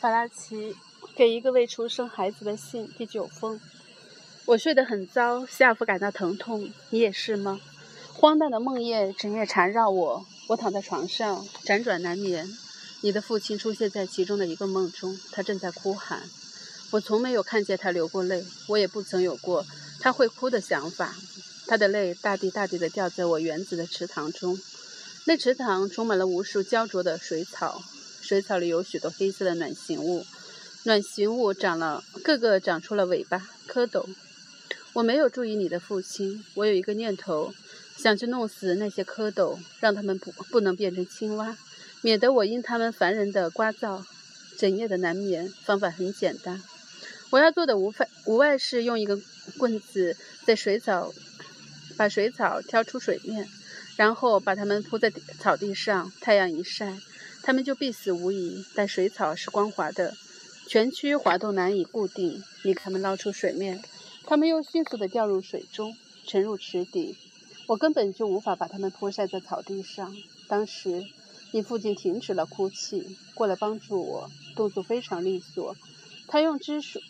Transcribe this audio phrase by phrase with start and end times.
[0.00, 0.74] 法拉奇
[1.14, 3.60] 给一个未出生孩子的信，第九封。
[4.46, 7.60] 我睡得很糟，下腹感到疼痛，你也是吗？
[8.14, 12.48] 荒诞的梦魇整夜缠绕我，我躺在床上辗转难眠。
[13.02, 16.22] 你的父亲出现在其中的一个梦中，他正在哭喊。
[16.92, 19.66] 我从没有看见他流过泪，我也不曾有过
[20.00, 21.14] 他会哭的想法。
[21.66, 24.58] 他的泪大滴大滴地掉在我园子的池塘中，
[25.26, 27.82] 那池塘充满了无数焦灼的水草，
[28.30, 30.24] 水草里有许多黑色的卵形物，
[30.84, 34.06] 卵形物长了，个个长出了尾巴、蝌蚪。
[34.92, 37.52] 我没有注意你的父亲，我有一个念头，
[37.96, 41.58] 想去弄死那些蝌蚪，让他们不不能变成青蛙，
[42.02, 44.04] 免得我因他们烦人的聒噪，
[44.56, 45.52] 整夜的难眠。
[45.64, 46.62] 方法很简单，
[47.30, 49.18] 我要做的无非无外是用一个
[49.58, 51.12] 棍子在水草。
[51.96, 53.48] 把水草挑出水面，
[53.96, 56.96] 然后把它们铺在草地上，太阳一晒，
[57.42, 58.64] 它们就必死无疑。
[58.74, 60.14] 但水草是光滑的，
[60.66, 62.42] 全躯滑动难以固定。
[62.64, 63.82] 你它们捞出水面，
[64.24, 67.16] 它们又迅速地掉入水中，沉入池底。
[67.66, 70.16] 我根本就无法把它们铺晒在草地上。
[70.48, 71.06] 当时，
[71.52, 75.76] 你父亲停止了哭泣，过来帮助我，动作非常利索。
[76.26, 77.00] 他用枝树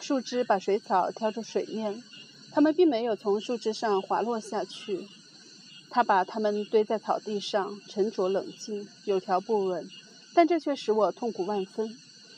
[0.00, 2.02] 树枝把水草挑出水面。
[2.52, 5.06] 它们并没有从树枝上滑落下去。
[5.90, 9.90] 他把它们堆在草地上，沉着冷静，有条不紊，
[10.32, 11.96] 但这却使我痛苦万分。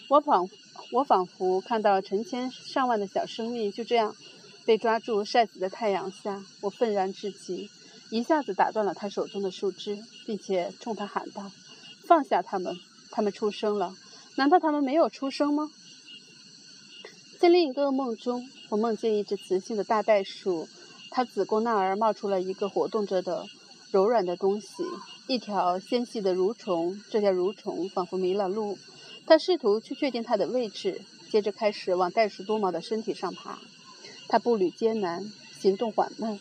[0.09, 0.49] 我仿
[0.91, 4.15] 我仿佛看到成千上万的小生命就这样
[4.65, 6.45] 被抓住晒死在太阳下。
[6.63, 7.71] 我愤然至极，
[8.11, 11.51] 一下子打断了他手中的树枝，并且冲他喊道
[12.05, 12.77] ：“放下他们！
[13.11, 13.95] 他们出生了。
[14.37, 15.71] 难道他们没有出生吗？”
[17.39, 20.69] 在另一个梦中，我梦见一只雌性的大袋鼠，
[21.15, 23.47] 它子宫那儿冒出了一个活动着的
[23.91, 24.83] 柔软的东西，
[25.29, 26.99] 一条纤细的蠕虫。
[27.11, 28.79] 这条蠕虫仿佛迷了路，
[29.27, 33.59] 它试图去确定它的位置，接着开始往袋鼠多毛的身体上爬。
[34.27, 36.41] 它步履艰难，行动缓慢，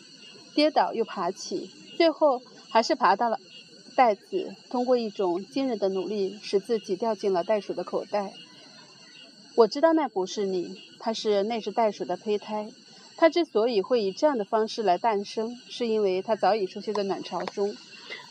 [0.54, 3.38] 跌倒又爬起，最后还是爬到了
[3.94, 8.32] 袋子，通过一种惊人的努力，使自己掉进了袋鼠的口袋。
[9.54, 12.70] 我知道那不是你，它是那只袋鼠的胚胎。
[13.16, 17.76] 它之所以会以这样的方式来诞生，是因为它早已出现在卵巢中，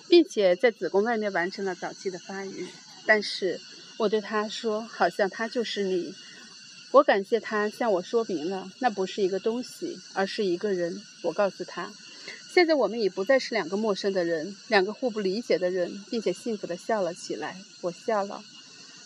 [0.09, 2.67] 并且在子宫外面完成了早期的发育。
[3.05, 3.59] 但是，
[3.97, 6.13] 我对他说，好像他就是你。
[6.91, 11.01] 我感谢他向我说明了，那不是一个东西，而是一个人。
[11.23, 11.89] 我告诉他，
[12.53, 17.55] 现在我们已不再是两个陌生的人，两个互不理解的人，并且幸福地笑了起来。
[17.79, 18.43] 我笑了。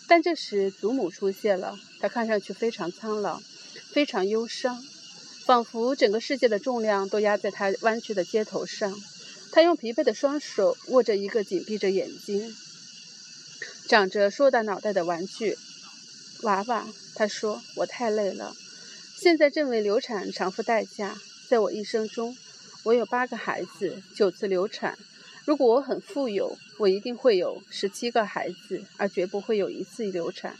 [0.08, 1.78] 但这时，祖母出现了。
[2.00, 3.40] 她看上去非常苍老，
[3.92, 4.84] 非常忧伤，
[5.46, 8.92] 仿佛整个世界的重量都压在他弯曲的肩头上。
[9.52, 12.52] 他用疲惫的双手握着一个紧闭着眼睛、
[13.86, 15.56] 长着硕大脑袋的玩具
[16.42, 16.88] 娃娃。
[17.14, 18.56] 他说：“我太累了，
[19.16, 21.16] 现在正为流产偿付代价。
[21.48, 22.36] 在我一生中，
[22.82, 24.98] 我有八个孩子，九次流产。”
[25.46, 30.56] 如果我很富有，我一定会有十七个孩子，而绝不会有一次流产。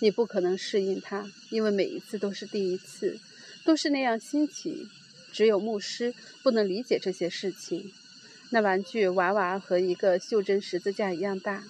[0.00, 3.16] 你不可能适应它，因为每一次都是第一次，
[3.64, 4.88] 都是那样新奇。
[5.32, 7.92] 只有牧师不能理解这些事情。
[8.50, 11.64] 那玩具娃娃和一个袖珍十字架一样大，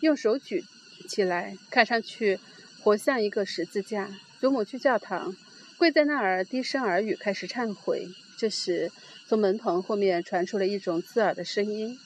[0.00, 0.64] 用手举
[1.08, 2.38] 起来，看上去
[2.80, 4.10] 活像一个十字架。
[4.40, 5.34] 祖母去教堂，
[5.76, 8.08] 跪在那儿低声耳语，开始忏悔。
[8.38, 8.92] 这时。
[9.28, 11.96] 从门棚后面传出了一种刺耳的声音，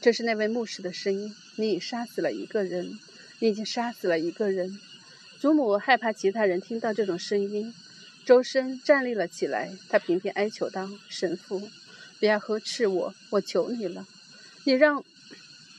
[0.00, 1.34] 这是那位牧师的声音。
[1.56, 2.96] 你已杀死了一个人，
[3.40, 4.78] 你已经杀死了一个人。
[5.40, 7.74] 祖母害怕其他人听到这种声音，
[8.24, 9.70] 周深站立了起来。
[9.88, 11.68] 他频频哀求道：“神父，
[12.18, 14.06] 不要呵斥我，我求你了。
[14.64, 15.04] 你让，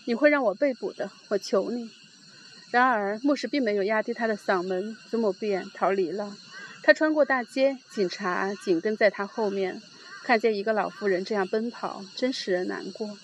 [0.05, 1.89] 你会让我被捕的，我求你。”
[2.71, 6.35] 然而，牧师并没有压低他的嗓门，祖母便逃离了。
[6.83, 9.81] 他穿过大街，警察紧跟在他后面。
[10.23, 13.17] 看见一个老妇人这样奔跑，真使人难过。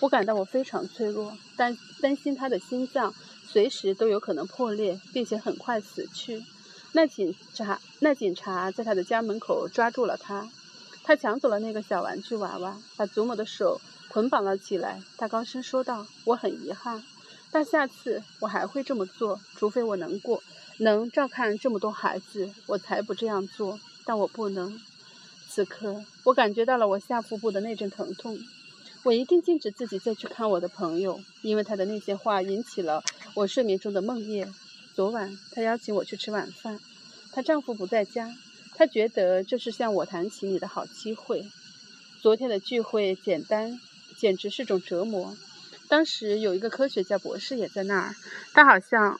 [0.00, 3.14] 我感到我非常脆弱，担担心他的心脏
[3.46, 6.42] 随时都有可能破裂，并且很快死去。
[6.92, 10.48] 那警察，那警察在他的家门口抓住了他，
[11.04, 15.00] 他抢走了那个小玩具娃娃，把祖母的手捆绑了起来。
[15.16, 17.04] 他高声说道：“我很遗憾，
[17.52, 20.42] 但下次我还会这么做，除非我能过，
[20.78, 23.78] 能照看这么多孩子，我才不这样做。
[24.04, 24.80] 但我不能。”
[25.48, 28.38] 此刻，我感觉到了我下腹部的那阵疼痛。
[29.02, 33.02] 我一定禁止自己再去看我的朋友，因为他的那些话引起了
[33.34, 34.52] 我睡眠中的梦魇。
[35.00, 36.78] 昨晚，她邀请我去吃晚饭，
[37.32, 38.36] 她丈夫不在家，
[38.74, 41.50] 她觉得这是向我谈起你的好机会。
[42.20, 43.80] 昨天的聚会简单，
[44.18, 45.34] 简直是种折磨。
[45.88, 48.14] 当时有一个科学家博士也在那儿，
[48.52, 49.18] 他好像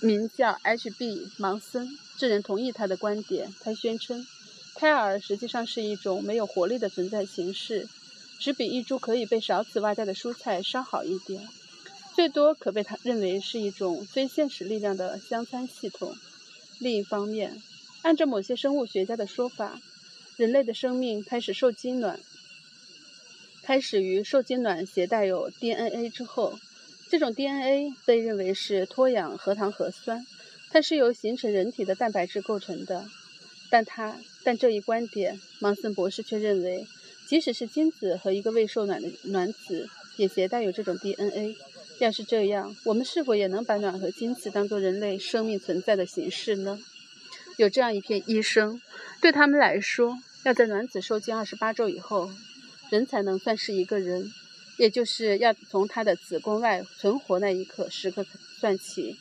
[0.00, 1.30] 名叫 H.B.
[1.36, 1.98] 芒森。
[2.16, 3.54] 这人同意他的观点。
[3.60, 4.26] 他宣称，
[4.74, 7.86] 胎儿实际上是一种没有活力的存在形式，
[8.38, 11.46] 只比一株可以被少子挖掉的蔬菜稍好一点，
[12.18, 16.16] 最多可被他认为是一种非现实力量的相参系统。
[16.80, 17.62] 另一方面，
[18.02, 19.80] 按照某些生物学家的说法，
[20.36, 22.18] 人类的生命开始受精卵，
[23.62, 26.58] 开始于受精卵携带有 DNA 之后。
[27.08, 30.26] 这种 DNA 被认为是脱氧核糖核酸，
[30.70, 33.06] 它是由形成人体的蛋白质构成的。
[33.70, 36.84] 但他但这一观点，芒森博士却认为，
[37.28, 41.56] 即使是精子和一个未受卵的卵子也携带有这种 DNA。
[41.98, 46.78] 要是这样，我们是否也能把卵和精子当作人类生命存在的形式呢？
[47.56, 48.80] 有这样一篇医生，
[49.20, 52.30] 对他们来说，要在卵子受精二十八周以后，
[52.90, 54.32] 人才能算是一个人。
[54.76, 58.24] 也就是要从他的子宫外存活那一刻时刻
[58.60, 59.16] 算起。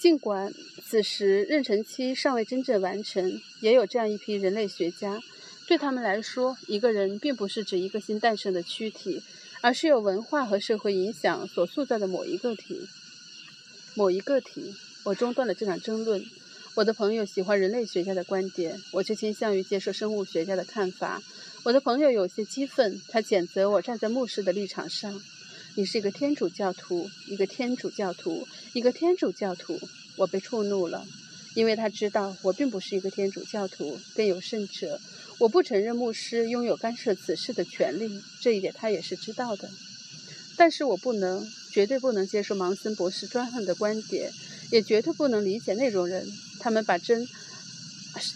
[0.00, 0.52] 尽管
[0.84, 5.22] 此时妊娠期尚未真正完成，也有这样一批人类学家，
[5.68, 9.22] 对他们来说，一个人并不是指一个新诞生的躯体，
[9.66, 12.86] 而是由文化和社会影响所塑造的某一个体。
[13.96, 14.72] 某一个体。
[15.02, 16.24] 我中断了这场争论。
[16.76, 21.20] 我的朋友喜欢人类学家的观点，我却倾向于接受生物学家的看法。
[21.64, 25.20] 我的朋友有些激愤，他谴责我站在牧师的立场上。
[25.74, 29.80] 你是一个天主教徒，一个天主教徒，一个天主教徒。
[30.14, 31.04] 我被触怒了，
[31.54, 33.98] 因为他知道我并不是一个天主教徒。
[34.14, 35.00] 更有甚者，
[35.38, 39.70] 我不承认牧师拥有干涉此事的权利，这一点他也是知道的。
[40.56, 44.32] 但是我不能，绝对不能接受芒森博士专横的观点，
[44.70, 46.26] 也绝对不能理解那种人。
[46.60, 47.28] 他们把针、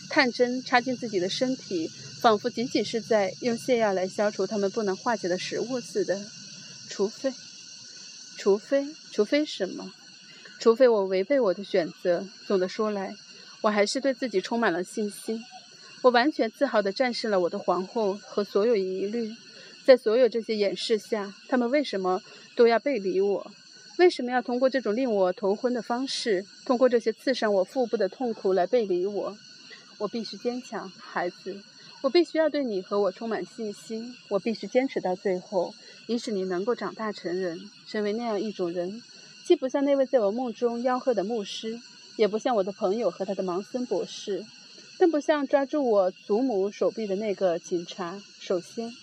[0.09, 1.91] 探针插进自己的身体。
[2.21, 6.21] 仿佛仅仅是在用泻药来消除他们不能化解的食物似的，
[6.91, 7.33] 除非，
[8.37, 9.91] 除非，除非什么？
[10.59, 12.29] 除非我违背我的选择。
[12.47, 13.17] 总的说来，
[13.63, 15.43] 我还是对自己充满了信心。
[16.03, 19.31] 我完全自豪地战胜了我的皇后和所有疑虑。
[19.85, 22.23] 在所有这些掩饰下，他们为什么
[22.55, 23.51] 都要背离我？
[23.99, 29.37] 为什么要通过这种令我头昏的方式，通过这些刺伤我腹部的痛苦来背离我？
[29.99, 31.61] 我必须坚强，孩子。
[32.03, 35.75] 我必须要对你和我充满信心，我必须坚持到最后，
[36.07, 39.03] 以使你能够长大成人，成为那样一种人，
[39.45, 41.79] 既不像那位在我梦中吆喝的牧师，
[42.17, 44.47] 也不像我的朋友和他的芒森博士，
[45.01, 48.23] 更不像抓住我祖母手臂的那个警察。
[48.39, 48.95] 首先，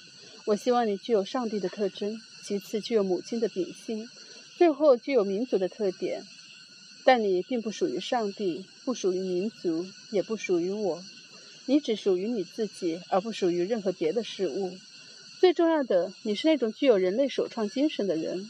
[0.45, 4.07] 我希望你具有上帝的特征，其次具有母亲的秉性，
[4.59, 6.23] 最后具有民族的特点。
[7.03, 11.03] 但你并不属于上帝，不属于民族，也不属于我。
[11.65, 14.77] 你只属于你自己，而不属于任何别的事物。
[15.39, 18.47] 最重要的，你是那种具有人类首创精神的人。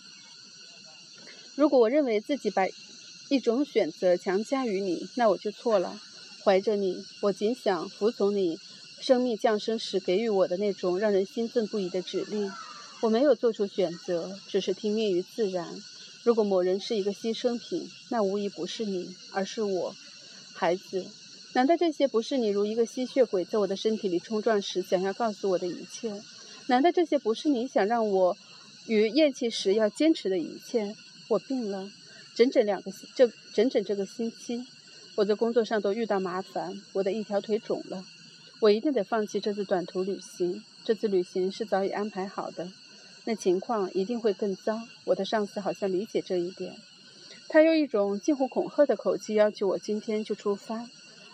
[1.55, 2.67] 如果我认为自己把
[3.29, 6.01] 一种选择强加于你，那我就错了。
[6.47, 8.57] 怀着你，我仅想服从你
[9.01, 12.49] 生命降生时给予我的那种让人兴奋不已的指令。
[13.01, 15.75] 我没有做出选择，只是听命于自然。
[16.23, 19.93] 如果某人是一个牺牲品，那无疑不是你，而是我，
[20.53, 21.05] 孩子。
[21.51, 26.23] 难道这些不是你如一个吸血鬼在我的身体里冲撞时想要告诉我的一切？
[26.67, 28.37] 难道这些不是你想让我
[28.85, 30.95] 与咽气时要坚持的一切？
[31.27, 31.91] 我病了，
[32.33, 34.65] 整整两个这整整这个星期，
[35.17, 38.05] 我在工作上都遇到麻烦，我的一条腿肿了，
[38.59, 40.63] 我一定得放弃这次短途旅行。
[40.85, 42.69] 这次旅行是早已安排好的，
[43.25, 44.79] 那情况一定会更糟。
[45.05, 46.75] 我的上司好像理解这一点，
[47.49, 50.87] 他用一种近乎恐吓的口气要求我今天就出发。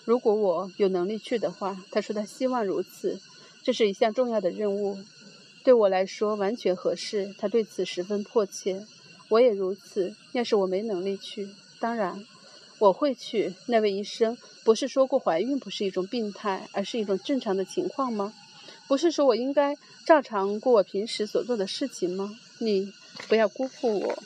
[0.06, 3.20] 如果我有能力去的话，他说他希望如此，
[3.64, 4.98] 这是一项重要的任务，
[5.62, 7.36] 对我来说完全合适。
[7.38, 8.86] 他对此十分迫切，
[9.28, 10.16] 我也如此。
[10.32, 11.50] 要是我没能力去，
[11.82, 12.26] 当然
[12.84, 13.54] 我会去。
[13.68, 18.34] 那位医生不是说过怀孕不是一种病态，而是一种正常的情况吗？
[18.90, 22.38] 不是说我应该照常过我平时所做的事情吗？
[22.60, 22.92] 你
[23.30, 24.24] 不要辜负我。